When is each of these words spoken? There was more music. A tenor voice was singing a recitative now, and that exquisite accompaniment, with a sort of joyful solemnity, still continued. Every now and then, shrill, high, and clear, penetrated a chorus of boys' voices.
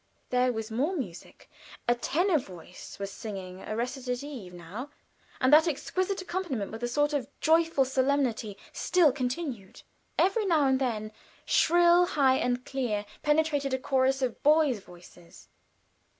There 0.31 0.51
was 0.51 0.71
more 0.71 0.95
music. 0.97 1.47
A 1.87 1.93
tenor 1.93 2.39
voice 2.39 2.97
was 2.97 3.11
singing 3.11 3.61
a 3.61 3.75
recitative 3.75 4.51
now, 4.51 4.89
and 5.39 5.53
that 5.53 5.67
exquisite 5.67 6.23
accompaniment, 6.23 6.71
with 6.71 6.81
a 6.81 6.87
sort 6.87 7.13
of 7.13 7.27
joyful 7.39 7.85
solemnity, 7.85 8.57
still 8.73 9.11
continued. 9.11 9.83
Every 10.17 10.47
now 10.47 10.65
and 10.65 10.79
then, 10.79 11.11
shrill, 11.45 12.07
high, 12.07 12.37
and 12.37 12.65
clear, 12.65 13.05
penetrated 13.21 13.75
a 13.75 13.77
chorus 13.77 14.23
of 14.23 14.41
boys' 14.41 14.79
voices. 14.79 15.49